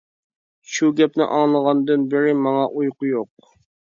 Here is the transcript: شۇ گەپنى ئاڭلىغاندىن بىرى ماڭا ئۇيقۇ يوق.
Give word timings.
شۇ 0.75 0.87
گەپنى 0.99 1.27
ئاڭلىغاندىن 1.35 2.05
بىرى 2.13 2.33
ماڭا 2.47 2.65
ئۇيقۇ 2.79 3.11
يوق. 3.11 3.53